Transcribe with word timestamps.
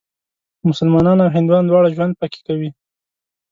مسلمانان 0.69 1.17
او 1.23 1.29
هندوان 1.35 1.63
دواړه 1.65 1.89
ژوند 1.95 2.13
پکې 2.21 2.39
کوي. 2.47 2.69